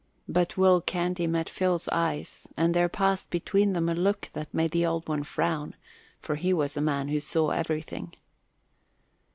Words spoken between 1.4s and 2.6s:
Phil's eyes